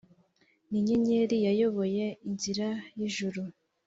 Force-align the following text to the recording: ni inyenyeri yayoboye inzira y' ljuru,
ni 0.69 0.77
inyenyeri 0.79 1.35
yayoboye 1.45 2.05
inzira 2.27 2.67
y' 2.99 3.09
ljuru, 3.13 3.43